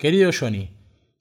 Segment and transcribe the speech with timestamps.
[0.00, 0.70] Querido Johnny,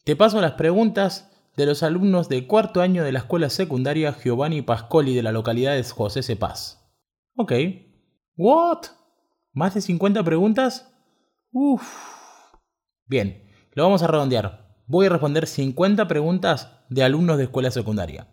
[0.05, 4.61] te paso las preguntas de los alumnos de cuarto año de la escuela secundaria Giovanni
[4.61, 6.79] Pascoli de la localidad de José Cepaz.
[7.35, 7.51] Ok.
[8.37, 8.83] ¿What?
[9.51, 10.95] ¿Más de 50 preguntas?
[11.51, 11.83] Uf.
[13.05, 14.77] Bien, lo vamos a redondear.
[14.87, 18.27] Voy a responder 50 preguntas de alumnos de escuela secundaria.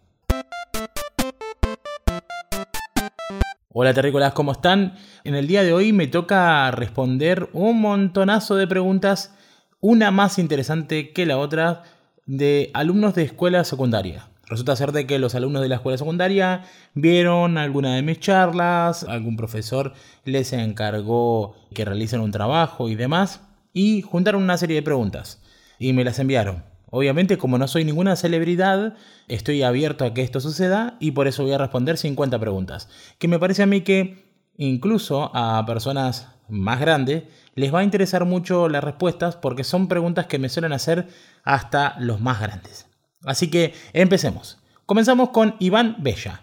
[3.70, 4.94] Hola terrícolas, ¿cómo están?
[5.24, 9.36] En el día de hoy me toca responder un montonazo de preguntas,
[9.80, 11.82] una más interesante que la otra,
[12.26, 14.28] de alumnos de escuela secundaria.
[14.48, 16.64] Resulta ser de que los alumnos de la escuela secundaria
[16.94, 19.92] vieron alguna de mis charlas, algún profesor
[20.24, 23.40] les encargó que realicen un trabajo y demás,
[23.72, 25.42] y juntaron una serie de preguntas
[25.78, 26.64] y me las enviaron.
[26.90, 28.94] Obviamente, como no soy ninguna celebridad,
[29.26, 32.88] estoy abierto a que esto suceda y por eso voy a responder 50 preguntas.
[33.18, 34.25] Que me parece a mí que
[34.58, 37.24] incluso a personas más grandes
[37.54, 41.08] les va a interesar mucho las respuestas porque son preguntas que me suelen hacer
[41.42, 42.86] hasta los más grandes.
[43.24, 44.58] Así que empecemos.
[44.84, 46.42] Comenzamos con Iván Bella.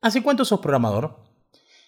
[0.00, 1.24] ¿Hace cuánto sos programador?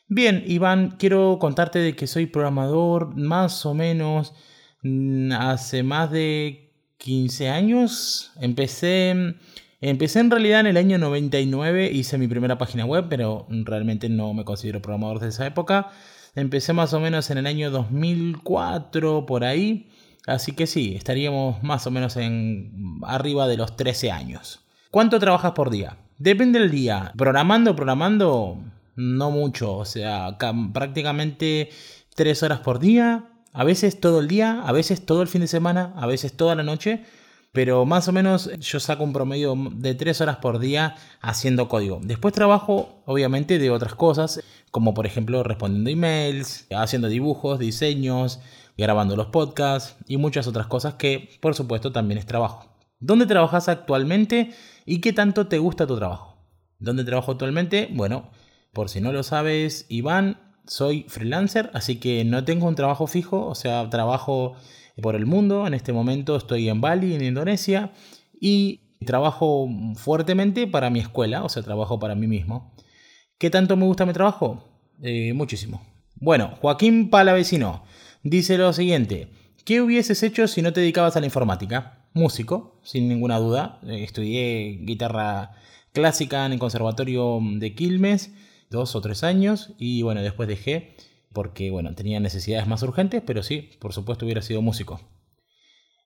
[0.08, 4.34] Bien, Iván, quiero contarte de que soy programador más o menos
[4.82, 8.32] mm, hace más de 15 años.
[8.40, 9.36] Empecé,
[9.82, 14.32] empecé en realidad en el año 99, hice mi primera página web, pero realmente no
[14.32, 15.90] me considero programador de esa época.
[16.34, 19.90] Empecé más o menos en el año 2004, por ahí.
[20.26, 24.60] Así que sí, estaríamos más o menos en arriba de los 13 años.
[24.90, 25.98] ¿Cuánto trabajas por día?
[26.18, 27.12] Depende del día.
[27.18, 28.58] Programando, programando,
[28.94, 29.76] no mucho.
[29.76, 30.38] O sea,
[30.72, 31.70] prácticamente
[32.14, 33.24] 3 horas por día.
[33.52, 36.54] A veces todo el día, a veces todo el fin de semana, a veces toda
[36.54, 37.04] la noche,
[37.52, 42.00] pero más o menos yo saco un promedio de 3 horas por día haciendo código.
[42.02, 48.40] Después trabajo obviamente de otras cosas, como por ejemplo respondiendo emails, haciendo dibujos, diseños,
[48.76, 52.74] grabando los podcasts y muchas otras cosas que por supuesto también es trabajo.
[52.98, 54.52] ¿Dónde trabajas actualmente
[54.86, 56.38] y qué tanto te gusta tu trabajo?
[56.78, 57.88] ¿Dónde trabajo actualmente?
[57.92, 58.30] Bueno,
[58.72, 63.46] por si no lo sabes, Iván, soy freelancer, así que no tengo un trabajo fijo,
[63.46, 64.54] o sea, trabajo
[65.00, 65.66] por el mundo.
[65.66, 67.92] En este momento estoy en Bali, en Indonesia,
[68.40, 72.74] y trabajo fuertemente para mi escuela, o sea, trabajo para mí mismo.
[73.38, 74.64] ¿Qué tanto me gusta mi trabajo?
[75.02, 75.82] Eh, muchísimo.
[76.16, 77.84] Bueno, Joaquín Palavecino
[78.22, 79.28] dice lo siguiente.
[79.64, 82.06] ¿Qué hubieses hecho si no te dedicabas a la informática?
[82.14, 83.80] Músico, sin ninguna duda.
[83.86, 85.52] Eh, estudié guitarra
[85.92, 88.32] clásica en el Conservatorio de Quilmes
[88.70, 90.96] dos o tres años y bueno, después dejé
[91.32, 95.00] porque bueno, tenía necesidades más urgentes, pero sí, por supuesto hubiera sido músico.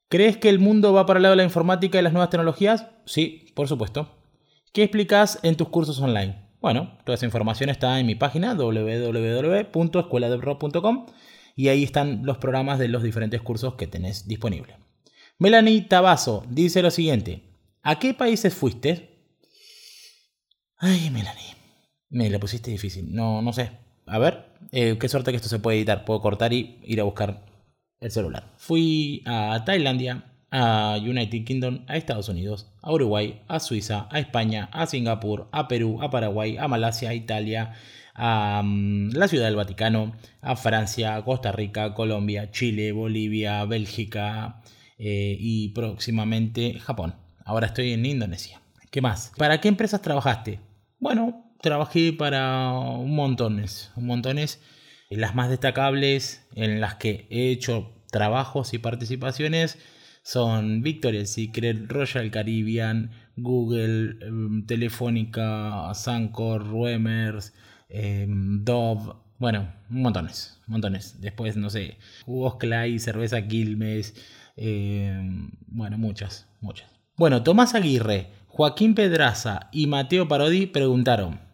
[0.09, 2.87] ¿Crees que el mundo va para el lado de la informática y las nuevas tecnologías?
[3.07, 4.09] Sí, por supuesto.
[4.73, 6.47] ¿Qué explicas en tus cursos online?
[6.61, 11.07] Bueno, toda esa información está en mi página www.escueladebrock.com
[11.57, 14.77] y ahí están los programas de los diferentes cursos que tenés disponibles.
[15.39, 17.43] Melanie Tabaso dice lo siguiente:
[17.83, 19.11] ¿A qué países fuiste?
[20.77, 21.57] Ay, Melanie.
[22.11, 23.13] Me la pusiste difícil.
[23.15, 23.86] No, no sé.
[24.07, 26.05] A ver, eh, qué suerte que esto se puede editar.
[26.05, 27.45] Puedo cortar y ir a buscar
[28.01, 28.53] el celular.
[28.57, 34.69] Fui a Tailandia, a United Kingdom, a Estados Unidos, a Uruguay, a Suiza, a España,
[34.73, 37.73] a Singapur, a Perú, a Paraguay, a Malasia, a Italia,
[38.15, 44.63] a mm, la Ciudad del Vaticano, a Francia, a Costa Rica, Colombia, Chile, Bolivia, Bélgica
[44.99, 47.17] eh, y próximamente Japón.
[47.45, 48.61] Ahora estoy en Indonesia.
[48.91, 49.33] ¿Qué más?
[49.37, 50.61] ¿Para qué empresas trabajaste?
[50.99, 54.61] Bueno, trabajé para un montones, un montones.
[55.11, 59.77] Las más destacables en las que he hecho trabajos y participaciones
[60.23, 67.53] son Victoria's Secret, Royal Caribbean, Google, em, Telefónica, Sancor, Ruemers,
[67.89, 71.21] em, Dove, bueno, montones, montones.
[71.21, 74.15] Después, no sé, jugos Clay, cerveza Quilmes,
[74.57, 76.89] em, bueno, muchas, muchas.
[77.17, 81.46] Bueno, Tomás Aguirre, Joaquín Pedraza y Mateo Parodi preguntaron,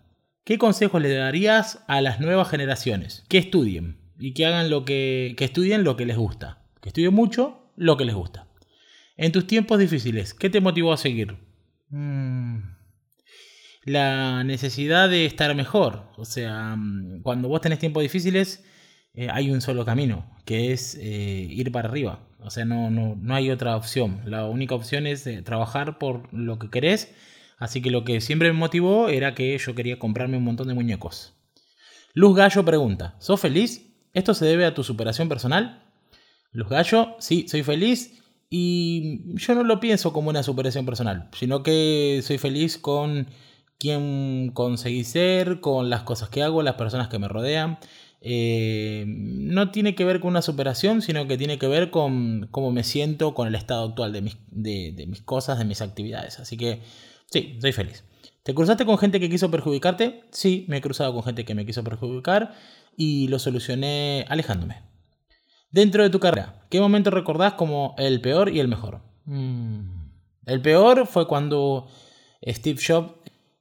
[0.45, 3.25] ¿Qué consejos le darías a las nuevas generaciones?
[3.29, 6.65] Que estudien y que hagan lo que, que estudien lo que les gusta.
[6.81, 8.49] Que estudien mucho lo que les gusta.
[9.17, 11.37] En tus tiempos difíciles, ¿qué te motivó a seguir?
[11.91, 12.59] Mm,
[13.85, 16.11] la necesidad de estar mejor.
[16.17, 18.65] O sea, mm, cuando vos tenés tiempos difíciles,
[19.15, 22.19] eh, hay un solo camino, que es eh, ir para arriba.
[22.41, 24.23] O sea, no, no, no, hay otra opción.
[24.25, 27.15] La única opción es eh, trabajar por lo que querés
[27.63, 30.75] Así que lo que siempre me motivó era que yo quería comprarme un montón de
[30.75, 31.35] muñecos.
[32.13, 33.95] Luz Gallo pregunta, ¿sos feliz?
[34.15, 35.85] ¿Esto se debe a tu superación personal?
[36.51, 38.21] Luz Gallo, sí, soy feliz
[38.51, 43.29] y yo no lo pienso como una superación personal, sino que soy feliz con
[43.79, 47.79] quien conseguí ser, con las cosas que hago, las personas que me rodean.
[48.23, 52.73] eh, no tiene que ver con una superación, sino que tiene que ver con cómo
[52.73, 56.41] me siento con el estado actual de mis, de, mis cosas, de mis actividades.
[56.41, 56.83] Así que
[57.33, 58.05] sí, estoy feliz.
[58.43, 60.25] ¿Te cruzaste con gente que quiso perjudicarte?
[60.33, 62.55] Sí, me he cruzado con gente que me quiso perjudicar
[62.97, 64.83] y lo solucioné alejándome.
[65.71, 69.01] Dentro de tu carrera, ¿qué momento recordás como el peor y el mejor?
[69.25, 70.03] Mm.
[70.47, 71.89] El peor fue cuando
[72.45, 73.15] Steve Jobs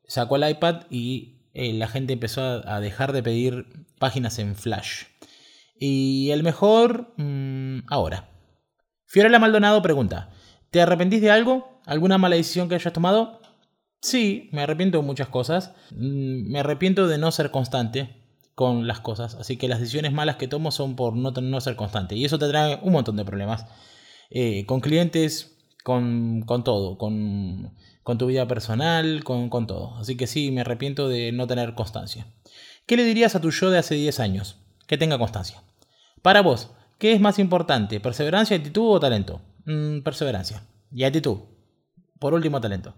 [0.08, 5.04] sacó el iPad y eh, la gente empezó a, dejar de pedir páginas en Flash.
[5.80, 8.30] Y el mejor, mm, ahora.
[9.06, 10.30] Fiorella Maldonado pregunta,
[10.72, 11.82] ¿te arrepentís de algo?
[11.86, 13.41] ¿Alguna mala decisión que hayas tomado?
[14.02, 15.74] Sí, me arrepiento de muchas cosas.
[15.92, 18.18] Mm, me arrepiento de no ser constante
[18.56, 19.36] con las cosas.
[19.36, 22.16] Así que las decisiones malas que tomo son por no, no ser constante.
[22.16, 23.66] Y eso te trae un montón de problemas.
[24.30, 27.72] Eh, con clientes, con, con todo, con
[28.04, 29.96] con tu vida personal, con, todo.
[29.98, 32.28] Así que sí, me arrepiento de no tener constancia.
[32.86, 34.58] ¿Qué le dirías a tu yo de hace 10 años?
[34.88, 35.64] Que tenga constancia.
[36.22, 38.00] Para vos, ¿qué es más importante?
[38.00, 39.42] ¿Perseverancia, actitud o talento?
[39.66, 40.64] Mm, perseverancia.
[40.92, 41.38] Y actitud.
[42.20, 42.96] Por último, talento.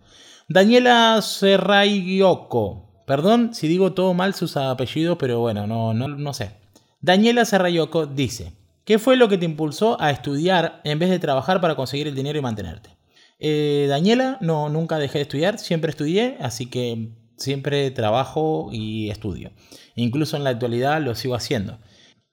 [0.49, 3.03] Daniela Serrayoko.
[3.05, 6.51] Perdón si digo todo mal sus apellidos, pero bueno, no, no, no sé.
[7.01, 8.53] Daniela Serrayoko dice,
[8.85, 12.15] ¿qué fue lo que te impulsó a estudiar en vez de trabajar para conseguir el
[12.15, 12.97] dinero y mantenerte?
[13.39, 19.51] Eh, Daniela, no, nunca dejé de estudiar, siempre estudié, así que siempre trabajo y estudio.
[19.95, 21.79] Incluso en la actualidad lo sigo haciendo.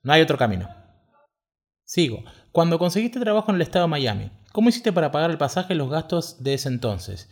[0.02, 0.68] No hay otro camino.
[1.84, 2.22] Sigo.
[2.52, 5.76] Cuando conseguiste trabajo en el estado de Miami, ¿cómo hiciste para pagar el pasaje y
[5.76, 7.28] los gastos de ese entonces?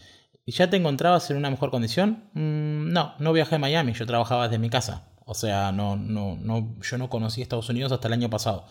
[0.48, 2.30] ¿Y ya te encontrabas en una mejor condición?
[2.32, 5.12] Mm, no, no viajé a Miami, yo trabajaba desde mi casa.
[5.26, 8.64] O sea, no, no, no, yo no conocí Estados Unidos hasta el año pasado.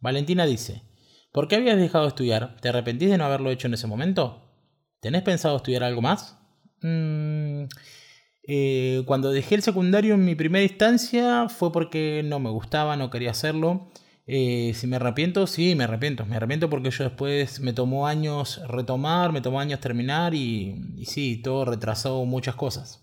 [0.00, 0.84] Valentina dice,
[1.30, 2.56] ¿por qué habías dejado de estudiar?
[2.62, 4.54] ¿Te arrepentís de no haberlo hecho en ese momento?
[5.00, 6.38] ¿Tenés pensado estudiar algo más?
[6.80, 7.64] Mm,
[8.44, 13.10] eh, cuando dejé el secundario en mi primera instancia fue porque no me gustaba, no
[13.10, 13.90] quería hacerlo.
[14.30, 16.26] Eh, si me arrepiento, sí, me arrepiento.
[16.26, 21.06] Me arrepiento porque yo después me tomó años retomar, me tomó años terminar y, y
[21.06, 23.00] sí, todo retrasó muchas cosas.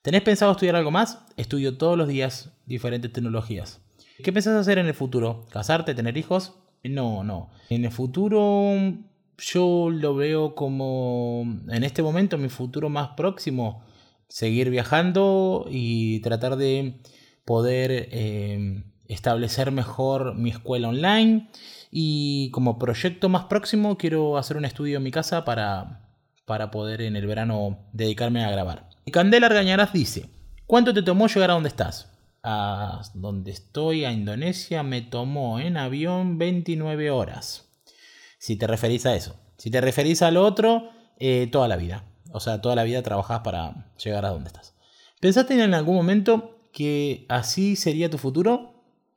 [0.00, 1.18] ¿Tenés pensado estudiar algo más?
[1.36, 3.82] Estudio todos los días diferentes tecnologías.
[4.22, 5.46] ¿Qué pensás hacer en el futuro?
[5.50, 5.94] ¿Casarte?
[5.94, 6.54] ¿Tener hijos?
[6.82, 7.50] No, no.
[7.68, 8.74] En el futuro
[9.38, 13.84] yo lo veo como en este momento, mi futuro más próximo,
[14.28, 17.00] seguir viajando y tratar de
[17.44, 21.48] poder eh, establecer mejor mi escuela online.
[21.90, 26.08] Y como proyecto más próximo quiero hacer un estudio en mi casa para,
[26.44, 28.88] para poder en el verano dedicarme a grabar.
[29.04, 30.28] Y Candela Argañarás dice,
[30.66, 32.10] ¿cuánto te tomó llegar a donde estás?
[32.42, 37.64] A donde estoy, a Indonesia, me tomó en avión 29 horas
[38.44, 39.36] si te referís a eso.
[39.56, 42.04] Si te referís al otro, eh, toda la vida.
[42.30, 44.74] O sea, toda la vida trabajás para llegar a donde estás.
[45.18, 48.73] ¿Pensaste en algún momento que así sería tu futuro?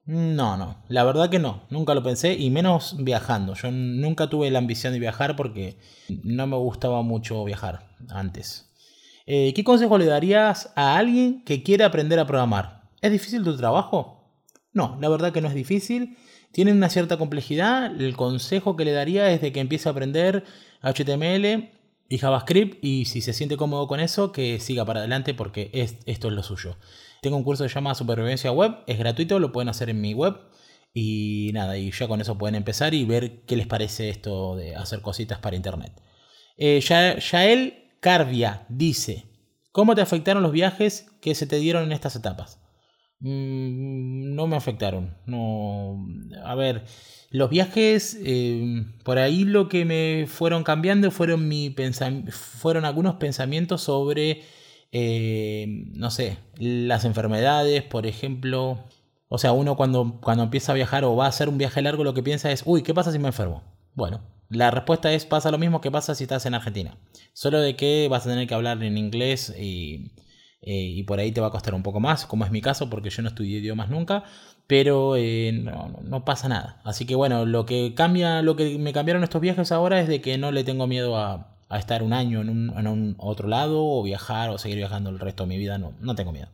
[0.08, 3.54] No, no, la verdad que no, nunca lo pensé y menos viajando.
[3.54, 5.78] Yo nunca tuve la ambición de viajar porque
[6.24, 8.72] no me gustaba mucho viajar antes.
[9.26, 12.90] Eh, ¿Qué consejo le darías a alguien que quiere aprender a programar?
[13.02, 14.24] ¿Es difícil tu trabajo?
[14.74, 16.18] No, la verdad que no es difícil
[16.52, 18.00] tienen una cierta complejidad.
[18.02, 20.44] El consejo que le daría es de que empiece a aprender
[20.82, 21.70] HTML
[22.10, 25.70] y JavaScript y si se siente cómodo con eso, que siga para adelante porque
[26.06, 26.78] esto es lo suyo.
[27.22, 30.14] Tengo un curso que se llama Supervivencia Web, es gratuito, lo pueden hacer en mi
[30.14, 30.36] web.
[30.94, 34.76] Y nada, y ya con eso pueden empezar y ver qué les parece esto de
[34.76, 35.92] hacer cositas para internet.
[36.58, 39.26] Eh, Yael Carvia dice,
[39.72, 42.60] ¿cómo te afectaron los viajes que se te dieron en estas etapas?
[43.20, 45.18] Mm, no me afectaron.
[45.26, 46.06] No,
[46.44, 46.84] a ver,
[47.30, 51.76] los viajes, eh, por ahí lo que me fueron cambiando fueron, mi
[52.32, 54.44] fueron algunos pensamientos sobre,
[54.92, 58.86] eh, no sé, las enfermedades, por ejemplo.
[59.30, 62.04] O sea, uno cuando, cuando empieza a viajar o va a hacer un viaje largo,
[62.04, 63.64] lo que piensa es, uy, ¿qué pasa si me enfermo?
[63.94, 66.98] Bueno, la respuesta es, pasa lo mismo que pasa si estás en Argentina.
[67.34, 70.12] Solo de que vas a tener que hablar en inglés y
[70.62, 72.90] eh, y por ahí te va a costar un poco más, como es mi caso,
[72.90, 74.24] porque yo no estudié idiomas nunca,
[74.68, 76.82] pero eh, no, pasa nada.
[76.84, 80.20] Así que bueno, lo que cambia, lo que me cambiaron estos viajes ahora es de
[80.22, 84.50] que no le tengo miedo a, estar un año en un, otro lado o viajar
[84.50, 86.50] o seguir viajando el resto de mi vida, no, no tengo miedo.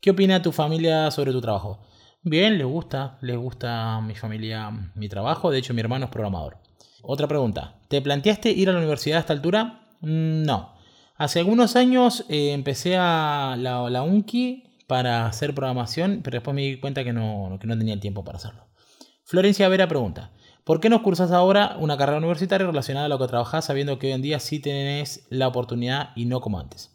[0.00, 1.80] ¿Qué opina tu familia sobre tu trabajo?
[2.22, 6.10] Bien, les gusta, les gusta a mi familia mi trabajo, de hecho mi hermano es
[6.10, 6.58] programador.
[7.02, 9.88] Otra pregunta, ¿te planteaste ir a la universidad a esta altura?
[10.00, 10.74] Mm, no,
[11.20, 16.62] Hace algunos años eh, empecé a la, la, UNCI para hacer programación, pero después me
[16.62, 18.64] di cuenta que no, que no tenía el tiempo para hacerlo.
[19.26, 20.30] Florencia Vera pregunta,
[20.64, 24.08] ¿por qué no cursas ahora una carrera universitaria relacionada a lo que trabajas sabiendo que
[24.08, 26.90] hoy en día sí tenés la oportunidad y no como antes?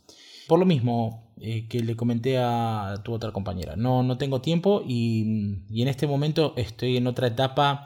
[0.48, 4.84] Por lo mismo eh, que le comenté a tu otra compañera, no, no tengo tiempo
[4.86, 7.84] y, en este momento estoy en otra etapa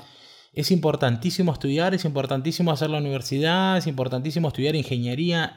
[0.54, 5.56] es importantísimo estudiar, es importantísimo hacer la universidad, es importantísimo estudiar ingeniería.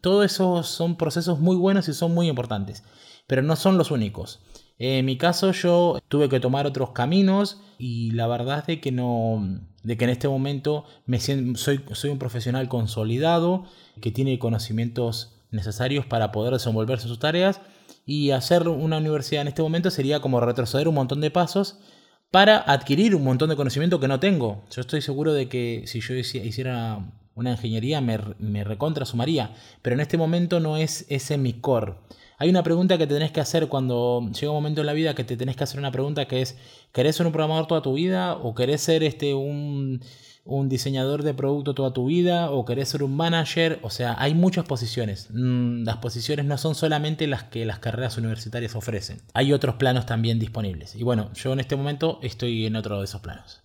[0.00, 2.84] todo eso son procesos muy buenos y son muy importantes,
[3.26, 4.40] pero no son los únicos.
[4.78, 8.92] En mi caso yo tuve que tomar otros caminos y la verdad es de que
[8.92, 13.66] no de que en este momento me soy, soy un profesional consolidado
[14.00, 17.60] que tiene conocimientos necesarios para poder desenvolverse sus tareas
[18.06, 21.78] y hacer una universidad en este momento sería como retroceder un montón de pasos
[22.30, 24.64] para adquirir un montón de conocimiento que no tengo.
[24.70, 26.98] Yo estoy seguro de que si yo hiciera
[27.34, 31.94] una ingeniería me, me recontra sumaría, pero en este momento no es ese mi core.
[32.38, 35.14] Hay una pregunta que te tenés que hacer cuando llega un momento en la vida
[35.14, 36.56] que te tenés que hacer una pregunta que es,
[36.92, 38.34] ¿querés ser un programador toda tu vida?
[38.36, 40.00] ¿O querés ser este, un,
[40.44, 44.34] un diseñador de producto toda tu vida o querés ser un manager, o sea, hay
[44.34, 45.28] muchas posiciones.
[45.30, 49.22] Mm, las posiciones no son solamente las que las carreras universitarias ofrecen.
[49.32, 50.94] Hay otros planos también disponibles.
[50.94, 53.62] Y bueno, yo en este momento estoy en otro de esos planos.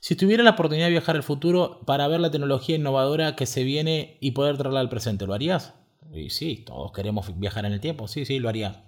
[0.00, 3.64] Si tuviera la oportunidad de viajar al futuro para ver la tecnología innovadora que se
[3.64, 5.74] viene y poder traerla al presente, ¿lo harías?
[6.12, 8.84] Y sí, todos queremos viajar en el tiempo, sí, sí, lo haría.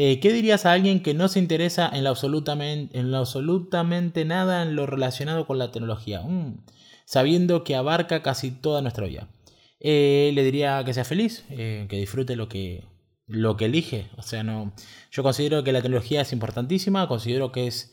[0.00, 4.62] Eh, ¿Qué dirías a alguien que no se interesa en lo, absolutamente, en absolutamente nada
[4.62, 6.22] en lo relacionado con la tecnología?
[6.22, 6.64] Mm,
[7.04, 9.28] sabiendo que abarca casi toda nuestra vida.
[9.80, 12.84] Eh, le diría que sea feliz, eh, que disfrute lo que,
[13.26, 14.06] lo que elige.
[14.16, 14.72] O sea, no,
[15.10, 17.92] yo considero que la tecnología es importantísima, considero que es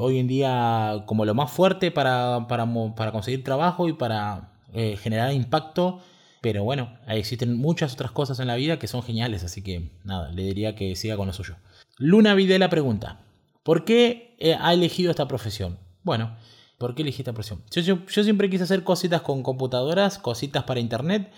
[0.00, 2.66] hoy en día como lo más fuerte para, para,
[2.96, 6.00] para conseguir trabajo y para generar impacto
[6.40, 10.30] pero bueno, existen muchas otras cosas en la vida que son geniales, así que nada,
[10.30, 11.56] le diría que siga con lo suyo.
[11.96, 13.20] Luna Videla pregunta,
[13.62, 15.78] ¿por qué eh, ha elegido esta profesión?
[16.02, 16.36] Bueno,
[16.78, 17.62] ¿por qué elegí esta profesión?
[17.70, 21.32] Yo, siempre quise hacer cositas con computadoras, cositas para internet,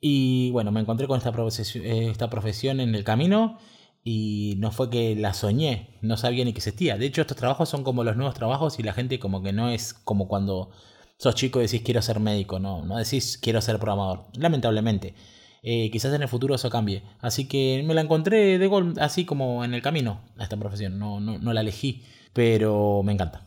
[0.00, 3.58] y bueno, me encontré con esta profesión, eh, esta profesión en el camino
[4.02, 6.96] y no fue que la soñé, no sabía ni que existía.
[6.96, 9.68] De hecho, estos trabajos son como los nuevos trabajos y la gente como que no
[9.68, 10.70] es como cuando
[11.20, 15.14] sos chico y decís quiero ser médico, no, no decís quiero ser programador, lamentablemente.
[15.62, 17.02] Eh, quizás en el futuro eso cambie.
[17.20, 20.98] Así que me la encontré de gol, así como en el camino a esta profesión.
[20.98, 23.46] No, no, la elegí, pero me encanta.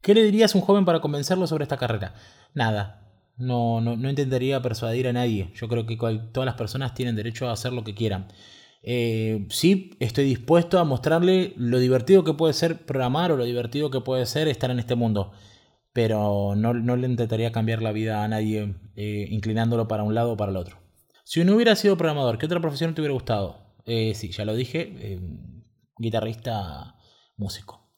[0.00, 2.14] ¿Qué le dirías a un joven para convencerlo sobre esta carrera?
[2.54, 2.98] Nada.
[3.36, 5.52] No, no, no intentaría persuadir a nadie.
[5.54, 8.26] Yo creo que todas las personas tienen derecho a hacer lo que quieran.
[8.82, 13.90] Eh, sí, estoy dispuesto a mostrarle lo divertido que puede ser programar o lo divertido
[13.90, 15.32] que puede ser estar en este mundo
[15.92, 20.36] pero no, le intentaría cambiar la vida a nadie eh, inclinándolo para un lado o
[20.36, 20.78] para el otro.
[21.24, 23.76] Si no hubiera sido programador, ¿qué otra profesión te hubiera gustado?
[23.84, 25.20] Eh, sí, ya lo dije, eh,
[25.98, 26.96] guitarrista,
[27.36, 27.90] músico.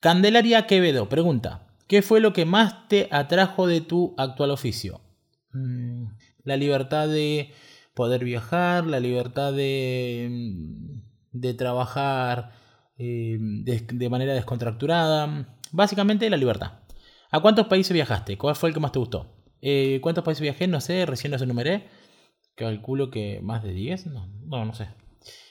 [0.00, 5.00] Candelaria Quevedo pregunta, ¿qué fue lo que más te atrajo de tu actual oficio?
[5.52, 6.06] Mm,
[6.44, 7.52] la libertad de
[7.94, 12.52] poder viajar, la libertad de, mm, de trabajar
[12.98, 16.85] de manera descontracturada, básicamente la libertad.
[17.30, 18.38] ¿A cuántos países viajaste?
[18.38, 19.36] ¿Cuál fue el que más te gustó?
[19.60, 20.66] Eh, ¿Cuántos países viajé?
[20.66, 21.88] No sé, recién los enumeré.
[22.54, 24.06] Calculo que más de 10.
[24.06, 24.88] No, no, sé.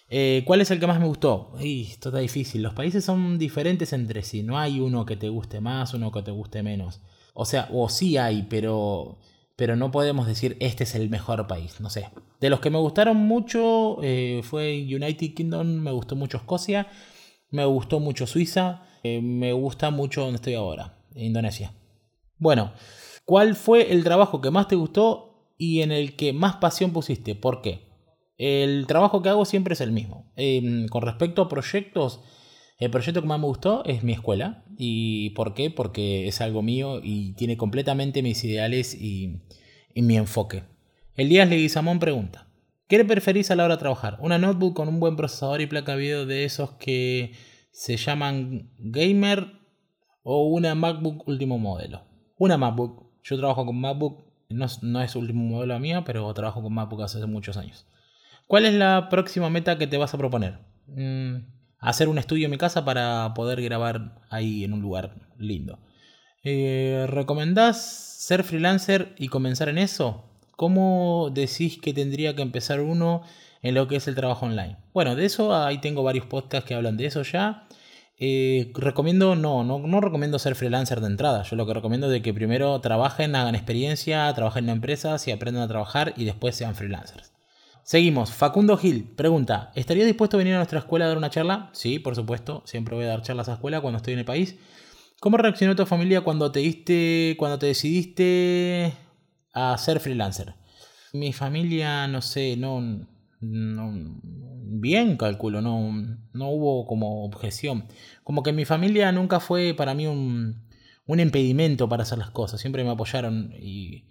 [0.09, 1.53] Eh, ¿Cuál es el que más me gustó?
[1.59, 2.63] esto está difícil.
[2.63, 4.43] Los países son diferentes entre sí.
[4.43, 7.01] No hay uno que te guste más, uno que te guste menos.
[7.33, 9.19] O sea, o sí hay, pero,
[9.57, 11.81] pero no podemos decir este es el mejor país.
[11.81, 12.09] No sé.
[12.39, 16.87] De los que me gustaron mucho eh, fue United Kingdom, me gustó mucho Escocia,
[17.51, 21.04] me gustó mucho Suiza, me gusta mucho donde estoy ahora.
[21.15, 21.73] Indonesia.
[22.37, 22.73] Bueno,
[23.25, 27.35] ¿cuál fue el trabajo que más te gustó y en el que más pasión pusiste?
[27.35, 27.85] ¿Por qué?
[28.37, 30.31] El trabajo que hago siempre es el mismo.
[30.35, 32.19] Em, con respecto a proyectos,
[32.77, 34.65] el proyecto que más me gustó es mi escuela.
[34.77, 35.71] ¿Y por qué?
[35.71, 39.41] Porque es algo mío y tiene completamente mis ideales y,
[39.95, 40.63] mi enfoque.
[41.15, 42.47] Elías Leguizamón pregunta:
[42.89, 44.17] ¿Qué le preferís a la hora de trabajar?
[44.19, 47.31] ¿Una notebook con un buen procesador y placa de video de esos que
[47.71, 49.64] se llaman gamer
[50.27, 52.01] o una MacBook último modelo.
[52.39, 53.05] Una MacBook.
[53.23, 57.23] Yo trabajo con MacBook, no, no es último modelo mío, pero trabajo con MacBook hace
[57.27, 57.85] muchos años.
[58.47, 60.57] ¿Cuál es la próxima meta que te vas a proponer?
[60.87, 61.45] Mm,
[61.79, 65.77] hacer un estudio en mi casa para poder grabar ahí en un lugar lindo.
[66.43, 70.25] Eh, ¿Recomendás ser freelancer y comenzar en eso?
[70.55, 73.21] ¿Cómo decís que tendría que empezar uno
[73.61, 74.77] en lo que es el trabajo online?
[74.91, 77.67] Bueno, de eso ahí tengo varios podcasts que hablan de eso ya.
[78.17, 81.43] Eh, recomiendo, no, no, no recomiendo ser freelancer de entrada.
[81.43, 85.63] Yo lo que recomiendo es que primero trabajen, hagan experiencia, trabajen en empresas y aprendan
[85.63, 87.33] a trabajar y después sean freelancers.
[87.83, 88.31] Seguimos.
[88.31, 91.69] Facundo Gil pregunta: ¿Estarías dispuesto a venir a nuestra escuela a dar una charla?
[91.73, 92.63] Sí, por supuesto.
[92.65, 94.55] Siempre voy a dar charlas a la escuela cuando estoy en el país.
[95.19, 98.93] ¿Cómo reaccionó tu familia cuando te diste, cuando te decidiste
[99.53, 100.55] a ser freelancer?
[101.13, 103.07] Mi familia, no sé, no,
[104.79, 105.91] bien, calculo, no,
[106.33, 107.87] no hubo como objeción.
[108.23, 110.65] Como que mi familia nunca fue para mí un,
[111.05, 114.05] un impedimento para hacer las cosas, siempre me apoyaron y,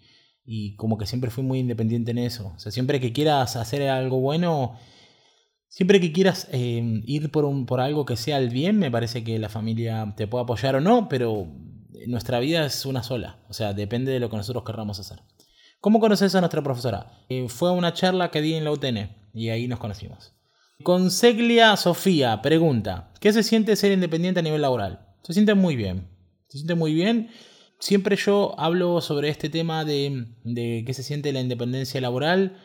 [0.44, 2.52] y como que siempre fui muy independiente en eso.
[2.54, 4.76] O sea, siempre que quieras hacer algo bueno,
[5.68, 9.24] siempre que quieras eh, ir por, un, por algo que sea el bien, me parece
[9.24, 11.48] que la familia te puede apoyar o no, pero
[12.06, 13.40] nuestra vida es una sola.
[13.48, 15.20] O sea, depende de lo que nosotros querramos hacer.
[15.84, 17.12] ¿Cómo conoces a nuestra profesora?
[17.48, 20.32] Fue una charla que di en la UTN y ahí nos conocimos.
[20.82, 25.06] Conseglia Sofía pregunta, ¿qué se siente ser independiente a nivel laboral?
[25.24, 26.08] Se siente muy bien.
[26.48, 27.28] Se siente muy bien
[27.78, 32.56] siempre yo hablo sobre este tema de, de qué se siente la independencia laboral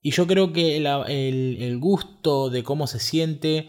[0.00, 3.68] y yo creo que el, gusto de cómo se siente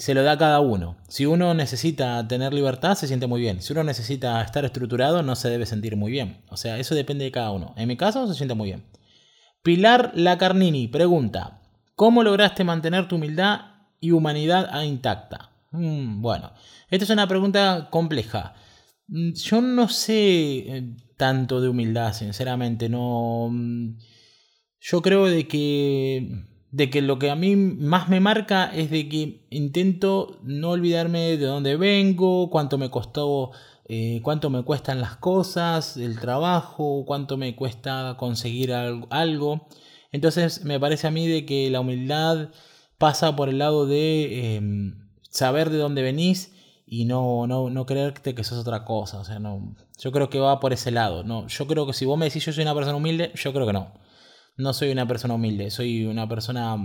[0.00, 0.96] se lo da cada uno.
[1.08, 3.62] Si uno necesita tener libertad, se siente muy bien.
[3.62, 6.42] Si uno necesita estar estructurado, no se debe sentir muy bien.
[6.50, 7.74] O sea, eso depende de cada uno.
[7.76, 8.84] En mi caso, se siente muy bien.
[9.62, 11.62] Pilar Lacarnini pregunta,
[11.94, 13.60] ¿cómo lograste mantener tu humildad
[14.00, 15.50] y humanidad intacta?
[15.70, 16.52] Mm, bueno,
[16.90, 18.54] esta es una pregunta compleja.
[19.08, 22.88] Mm, yo no sé eh, tanto de humildad, sinceramente.
[22.88, 23.48] No.
[23.50, 23.96] Mm,
[24.80, 26.44] yo creo de que.
[26.74, 31.36] De que lo que a mí más me marca es de que intento no olvidarme
[31.36, 33.52] de dónde vengo, cuánto me costó,
[33.86, 39.68] eh, cuánto me cuestan las cosas, el trabajo, cuánto me cuesta conseguir algo.
[40.10, 42.48] Entonces me parece a mí de que la humildad
[42.98, 44.96] pasa por el lado de em,
[45.30, 46.52] saber de dónde venís
[46.86, 49.18] y no, no, no creerte que sos otra cosa.
[49.18, 51.22] O sea, no, yo creo que va por ese lado.
[51.22, 53.66] No, yo creo que si vos me decís yo soy una persona humilde, yo creo
[53.66, 54.03] que no.
[54.56, 56.76] No soy una persona humilde, soy una persona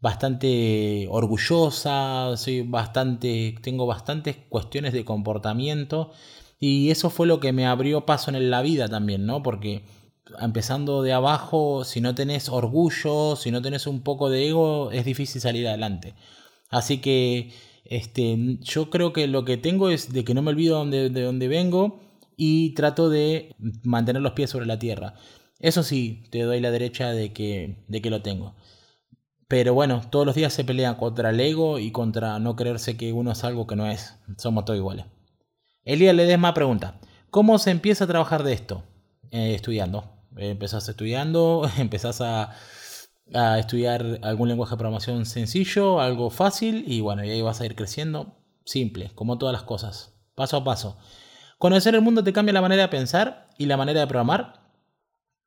[0.00, 6.12] bastante orgullosa, soy bastante, tengo bastantes cuestiones de comportamiento
[6.58, 9.42] y eso fue lo que me abrió paso en la vida también, ¿no?
[9.42, 9.84] Porque
[10.40, 15.04] empezando de abajo, si no tenés orgullo, si no tenés un poco de ego, es
[15.04, 16.14] difícil salir adelante.
[16.70, 17.52] Así que
[17.84, 21.48] este, yo creo que lo que tengo es de que no me olvido de, dónde
[21.48, 22.00] vengo
[22.36, 25.14] y trato de mantener los pies sobre la tierra.
[25.58, 28.54] Eso sí, te doy la derecha de que, de que lo tengo.
[29.48, 33.12] Pero bueno, todos los días se pelean contra el ego y contra no creerse que
[33.12, 34.16] uno es algo que no es.
[34.38, 35.06] Somos todos iguales.
[35.84, 36.98] Elías Ledesma pregunta,
[37.30, 38.82] ¿cómo se empieza a trabajar de esto?
[39.30, 40.10] Eh, estudiando.
[40.36, 42.54] empezás estudiando, empezás a
[43.34, 47.66] a estudiar algún lenguaje de programación sencillo, algo fácil y bueno, y ahí vas a
[47.66, 48.36] ir creciendo.
[48.64, 50.98] Simple, como todas las cosas, paso a paso.
[51.58, 54.65] ¿Conocer el mundo te cambia la manera de pensar y la manera de programar?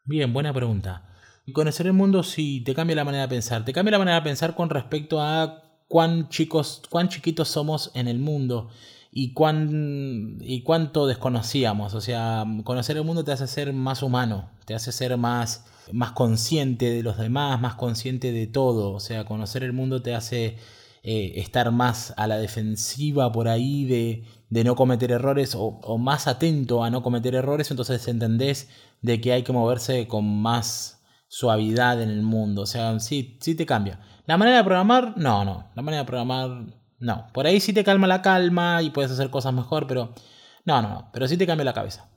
[0.04, 1.06] Bien, buena pregunta.
[1.54, 3.66] Conocer el mundo sí te cambia la manera de pensar.
[3.66, 8.08] Te cambia la manera de pensar con respecto a cuán chicos, cuán chiquitos somos en
[8.08, 8.70] el mundo
[9.12, 11.94] y cuán y cuánto desconocíamos.
[11.94, 16.12] O sea, conocer el mundo te hace ser más humano, te hace ser más más
[16.12, 18.92] consciente de los demás, más consciente de todo.
[18.92, 20.58] O sea, conocer el mundo te hace
[21.04, 26.28] eh, estar más a la defensiva por ahí de, de no cometer errores o, más
[26.28, 27.72] atento a no cometer errores.
[27.72, 28.70] Entonces entendés
[29.02, 32.64] de que hay que moverse con más suavidad en el mundo.
[32.64, 34.00] O sea, sí, sí te cambia.
[34.26, 35.70] La manera de programar, no, no.
[35.76, 36.66] La manera de programar,
[37.00, 37.28] no.
[37.34, 40.14] Por ahí sí te calma la calma y puedes hacer cosas mejor, pero
[40.66, 41.10] no, no, no.
[41.14, 42.10] Pero sí te cambia la cabeza.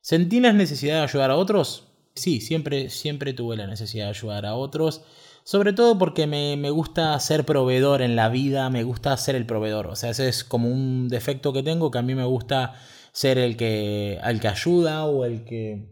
[0.00, 1.94] ¿Sentí la necesidad de ayudar a otros?
[2.14, 5.02] sí, siempre, siempre tuve la necesidad de ayudar a otros.
[5.44, 9.88] Sobre todo porque me, gusta ser proveedor en la vida, me gusta ser el proveedor.
[9.88, 12.74] O sea, ese es como un defecto que tengo, que a mí me gusta
[13.12, 15.86] ser el que, al que ayuda o el que,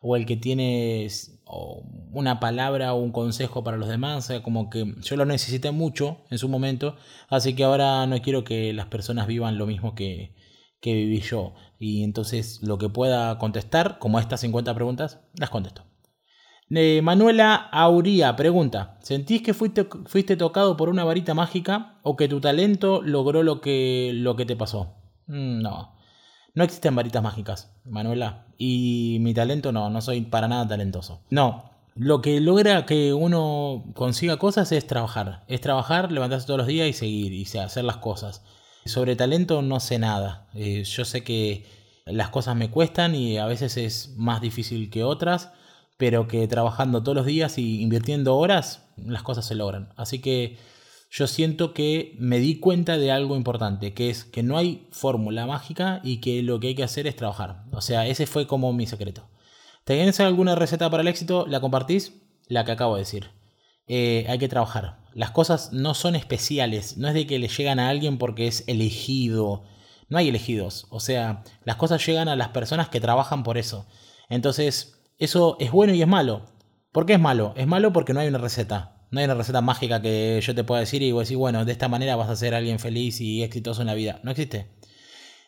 [0.00, 1.08] o el que tiene
[2.12, 4.24] una palabra o un consejo para los demás.
[4.24, 6.96] O sea, como que yo lo necesité mucho en su momento,
[7.28, 10.34] así que ahora no quiero que las personas vivan lo mismo que,
[10.80, 11.54] que viví yo.
[11.78, 15.91] Y entonces lo que pueda contestar, como estas 50 preguntas, las contesto.
[16.74, 22.40] Eh, Manuela Auría pregunta, ¿sentís que fuiste, tocado por una varita mágica o que tu
[22.40, 24.94] talento logró lo que, lo que te pasó?
[25.26, 25.94] Mm, no,
[26.54, 28.46] no existen varitas mágicas, Manuela.
[28.56, 31.22] Y mi talento no, no soy para nada talentoso.
[31.28, 35.44] No, lo que logra que uno consiga cosas es trabajar.
[35.48, 38.42] Es trabajar, levantarse todos los días y seguir y hacer las cosas.
[38.86, 40.48] Sobre talento no sé nada.
[40.54, 41.66] Eh, yo sé que
[42.06, 45.52] las cosas me cuestan y a veces es más difícil que otras,
[46.02, 49.92] pero que trabajando todos los días y invirtiendo horas, las cosas se logran.
[49.96, 50.58] Así que
[51.12, 55.46] yo siento que me di cuenta de algo importante, que es que no hay fórmula
[55.46, 57.66] mágica y que lo que hay que hacer es trabajar.
[57.70, 59.28] O sea, ese fue como mi secreto.
[59.84, 61.46] ¿Tenés alguna receta para el éxito?
[61.46, 62.14] ¿La compartís?
[62.48, 63.30] La que acabo de decir.
[63.86, 65.04] Eh, hay que trabajar.
[65.14, 68.64] Las cosas no son especiales, no es de que le llegan a alguien porque es
[68.66, 69.62] elegido.
[70.08, 73.86] No hay elegidos, o sea, las cosas llegan a las personas que trabajan por eso.
[74.28, 76.42] Entonces, eso es bueno y es malo.
[76.92, 77.54] ¿Por qué es malo?
[77.56, 79.06] Es malo porque no hay una receta.
[79.10, 81.88] No hay una receta mágica que yo te pueda decir y decís, bueno, de esta
[81.88, 84.20] manera vas a ser alguien feliz y exitoso en la vida.
[84.22, 84.68] No existe.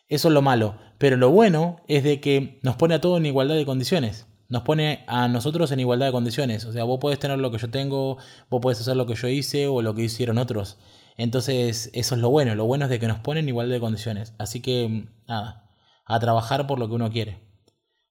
[0.09, 0.79] Eso es lo malo.
[0.99, 4.27] Pero lo bueno es de que nos pone a todos en igualdad de condiciones.
[4.49, 6.65] Nos pone a nosotros en igualdad de condiciones.
[6.67, 8.19] O sea, vos podés tener lo que yo tengo,
[8.51, 10.79] vos podés hacer lo que yo hice o lo que hicieron otros.
[11.17, 12.55] Entonces, eso es lo bueno.
[12.55, 14.35] Lo bueno es de que nos ponen en igualdad de condiciones.
[14.39, 15.71] Así que, nada,
[16.05, 17.41] a trabajar por lo que uno quiere.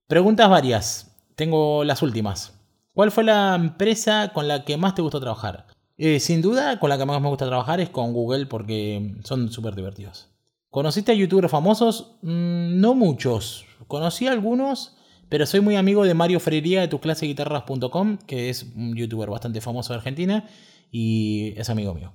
[0.07, 1.12] Preguntas varias.
[1.35, 2.59] Tengo las últimas.
[2.93, 5.67] ¿Cuál fue la empresa con la que más te gustó trabajar?
[5.97, 9.51] Eh, sin duda, con la que más me gusta trabajar es con Google porque son
[9.51, 10.29] súper divertidos.
[10.69, 12.15] ¿Conociste a youtubers famosos?
[12.21, 13.65] Mm, no muchos.
[13.87, 14.95] Conocí a algunos,
[15.29, 19.93] pero soy muy amigo de Mario Freiría de tuclaseguitarras.com, que es un youtuber bastante famoso
[19.93, 20.47] de Argentina
[20.91, 22.13] y es amigo mío.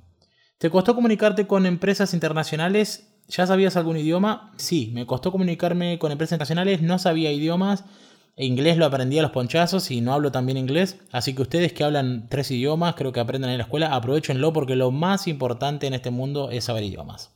[0.59, 3.09] ¿Te costó comunicarte con empresas internacionales?
[3.29, 4.53] ¿Ya sabías algún idioma?
[4.57, 7.85] Sí, me costó comunicarme con empresas internacionales, no sabía idiomas.
[8.39, 11.01] Inglés lo aprendí a los ponchazos y no hablo tan bien inglés.
[11.11, 14.77] Así que ustedes que hablan tres idiomas, creo que aprendan en la escuela, aprovechenlo porque
[14.77, 17.35] lo más importante en este mundo es saber idiomas.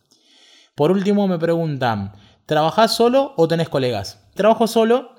[0.76, 2.12] Por último, me preguntan,
[2.46, 4.28] ¿trabajás solo o tenés colegas?
[4.34, 5.16] Trabajo solo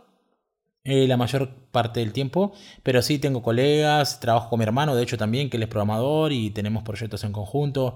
[0.86, 5.04] eh, la mayor parte del tiempo, pero sí tengo colegas, trabajo con mi hermano, de
[5.04, 7.96] hecho también, que él es programador y tenemos proyectos en conjunto.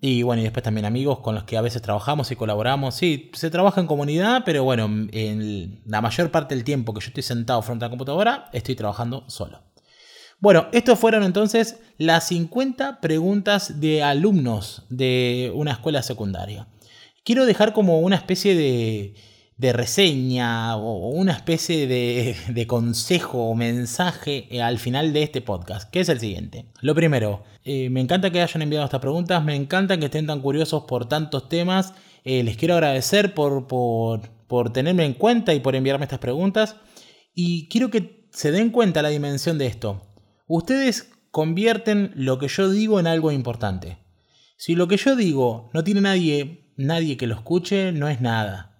[0.00, 2.94] Y bueno, y después también amigos con los que a veces trabajamos y colaboramos.
[2.94, 7.08] Sí, se trabaja en comunidad, pero bueno, en la mayor parte del tiempo que yo
[7.08, 9.62] estoy sentado frente a la computadora, estoy trabajando solo.
[10.40, 16.68] Bueno, estas fueron entonces las 50 preguntas de alumnos de una escuela secundaria
[17.28, 19.14] quiero dejar como una especie de,
[19.60, 26.00] reseña o una especie de, consejo o mensaje eh, al final de este podcast, que
[26.00, 26.66] es el siguiente.
[26.80, 30.40] Lo primero, eh, me encanta que hayan enviado estas preguntas, me encanta que estén tan
[30.40, 31.92] curiosos por tantos temas,
[32.24, 36.76] eh, les quiero agradecer por, por tenerme en cuenta y por enviarme estas preguntas
[37.34, 40.02] y quiero que se den cuenta la dimensión de esto.
[40.46, 43.98] Ustedes convierten lo que yo digo en algo importante.
[44.56, 48.77] Si lo que yo digo no tiene nadie nadie que lo escuche, no es nada.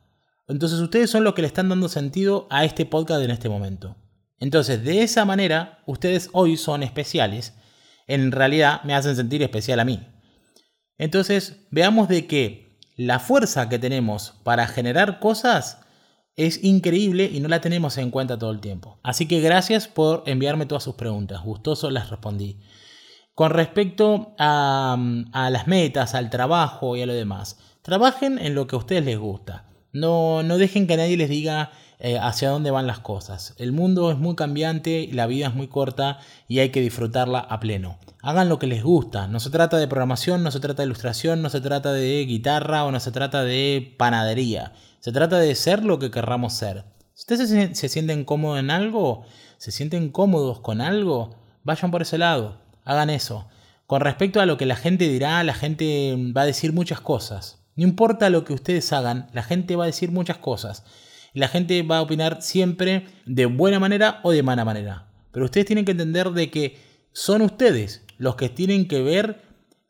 [0.49, 3.97] Entonces ustedes son los que le están dando sentido a este podcast en este momento.
[4.41, 7.55] Entonces, de esa manera, ustedes hoy son especiales.
[8.07, 10.01] En realidad me hacen sentir especial a mí.
[10.97, 15.81] Entonces, veamos de que la fuerza que tenemos para generar cosas
[16.37, 19.01] es increíble y no la tenemos en cuenta todo el tiempo.
[19.03, 21.43] Así que gracias por enviarme todas sus preguntas.
[21.43, 22.61] Gustoso las respondí.
[23.35, 24.97] Con respecto a,
[25.33, 27.59] a las metas, al trabajo y a lo demás.
[27.83, 29.68] Trabajen en lo que a ustedes les gusta.
[29.93, 31.71] No, no dejen que nadie les diga
[32.01, 33.55] eh, hacia dónde van las cosas.
[33.59, 37.59] El mundo es muy cambiante, la vida es muy corta y hay que disfrutarla a
[37.59, 37.99] pleno.
[38.23, 39.27] Hagan lo que les gusta.
[39.27, 42.85] No se trata de programación, no se trata de ilustración, no se trata de guitarra
[42.85, 44.75] o no se trata de panadería.
[45.01, 46.85] Se trata de ser lo que querramos ser.
[47.15, 49.25] Si ustedes se, se sienten cómodos en algo,
[49.57, 52.61] se sienten cómodos con algo, vayan por ese lado.
[52.85, 53.49] Hagan eso.
[53.89, 57.58] Con respecto a lo que la gente dirá, la gente va a decir muchas cosas.
[57.79, 60.83] No importa lo que ustedes hagan, la gente va a decir muchas cosas.
[61.33, 65.07] la gente va a opinar siempre de buena manera o de mala manera.
[65.31, 66.77] Pero ustedes tienen que entender de que
[67.13, 69.43] son ustedes los que tienen que ver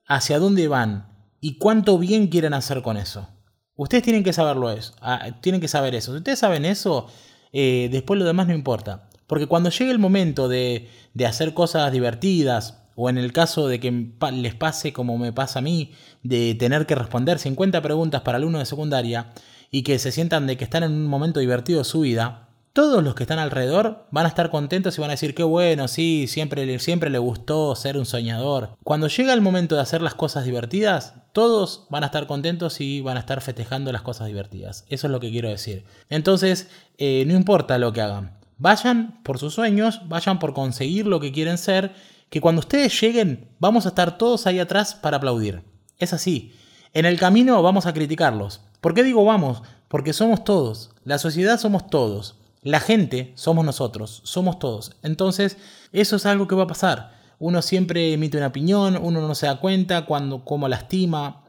[0.07, 1.09] hacia dónde van
[1.40, 3.27] y cuánto bien quieren hacer con eso.
[3.74, 4.92] Ustedes tienen que saberlo eso.
[5.01, 6.12] Ah, tienen que saber eso.
[6.12, 7.07] Si ustedes saben eso,
[7.55, 9.09] eh, después lo demás no importa.
[9.27, 13.78] Porque cuando llegue el momento de, de hacer cosas divertidas, o en el caso de
[13.78, 15.92] que les pase como me pasa a mí,
[16.24, 19.32] de tener que responder 50 preguntas para alumnos de secundaria
[19.70, 23.04] y que se sientan de que están en un momento divertido de su vida, todos
[23.04, 26.26] los que están alrededor van a estar contentos y van a decir, qué bueno, sí,
[26.26, 28.70] siempre, siempre le gustó ser un soñador.
[28.82, 33.00] Cuando llega el momento de hacer las cosas divertidas, todos van a estar contentos y
[33.00, 34.84] van a estar festejando las cosas divertidas.
[34.88, 35.84] Eso es lo que quiero decir.
[36.11, 38.38] Entonces, eh, no importa lo que hagan.
[38.56, 41.92] Vayan por sus sueños, vayan por conseguir lo que quieren ser
[42.31, 45.62] que cuando ustedes lleguen vamos a estar todos ahí atrás para aplaudir.
[45.99, 46.53] Es así.
[46.93, 48.61] En el camino vamos a criticarlos.
[48.81, 49.62] ¿Por qué digo vamos?
[49.88, 50.91] Porque somos todos.
[51.05, 52.37] La sociedad somos todos.
[52.62, 54.21] La gente somos nosotros.
[54.25, 54.97] Somos todos.
[55.03, 55.57] Entonces,
[55.93, 57.19] eso es algo que va a pasar.
[57.38, 61.45] Uno siempre emite una opinión, uno no se da cuenta cuando cómo lastima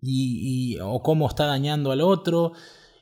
[0.00, 2.52] y, o cómo está dañando al otro.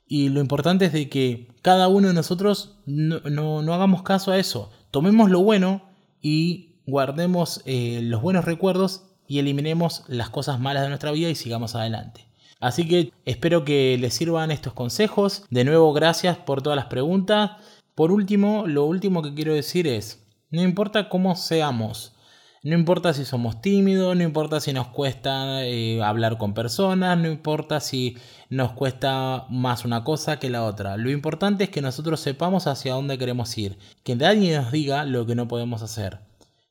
[0.06, 4.38] Y lo importante es de que cada uno de nosotros no, no hagamos caso a
[4.38, 4.70] eso.
[4.90, 5.82] Tomemos lo bueno
[6.20, 11.34] y guardemos eh, los buenos recuerdos y eliminemos las cosas malas de nuestra vida y
[11.34, 12.24] sigamos adelante.
[12.60, 15.44] Así que espero que les sirvan estos consejos.
[15.50, 17.52] De nuevo, gracias por todas las preguntas.
[17.94, 22.14] Por último, lo último que quiero decir es, no importa cómo seamos,
[22.62, 27.28] no importa si somos tímidos, no importa si nos cuesta eh, hablar con personas, no
[27.28, 28.16] importa si
[28.48, 30.96] nos cuesta más una cosa que la otra.
[30.96, 35.26] Lo importante es que nosotros sepamos hacia dónde queremos ir, que nadie nos diga lo
[35.26, 36.27] que no podemos hacer.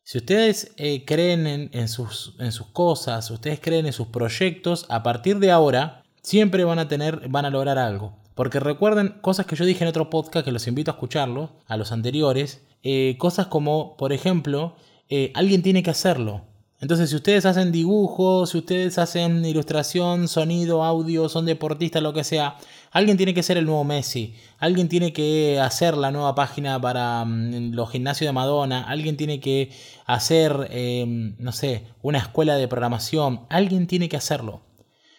[0.09, 5.03] Si ustedes eh, creen en, sus, en sus cosas, ustedes creen en sus proyectos, a
[5.03, 8.15] partir de ahora siempre van a tener, van a lograr algo.
[8.33, 11.75] Porque recuerden cosas que yo dije en otro podcast que los invito a escucharlo, a
[11.75, 14.77] los anteriores, eh, cosas como, por ejemplo,
[15.09, 16.45] eh, alguien tiene que hacerlo.
[16.79, 22.23] Entonces, si ustedes hacen dibujos, si ustedes hacen ilustración, sonido, audio, son deportistas, lo que
[22.23, 22.57] sea,
[22.91, 27.25] alguien tiene que ser el nuevo Messi, alguien tiene que hacer la nueva página para
[27.25, 29.71] mm, los gimnasios de Madonna, alguien tiene que
[30.05, 34.61] hacer, em, no sé, una escuela de programación, alguien tiene que hacerlo.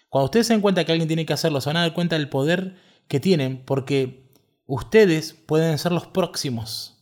[0.09, 2.17] Cuando ustedes se den cuenta que alguien tiene que hacerlo, se van a dar cuenta
[2.17, 2.77] del poder
[3.09, 4.31] que tienen porque
[4.67, 6.99] ustedes pueden ser los próximos.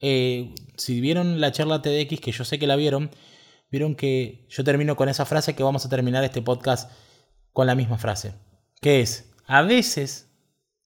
[0.00, 3.10] Eh, si vieron la charla TDX, que yo sé que la vieron,
[3.72, 6.92] vieron que yo termino con esa frase que vamos a terminar este podcast
[7.52, 8.34] con la misma frase.
[8.82, 10.30] Que es, a veces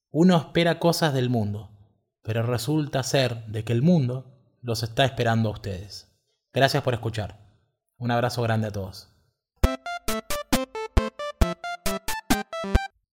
[0.09, 1.69] uno espera cosas del mundo,
[2.23, 6.07] pero resulta ser de que el mundo los está esperando a ustedes.
[6.53, 7.37] Gracias por escuchar.
[7.97, 9.16] Un abrazo grande a todos.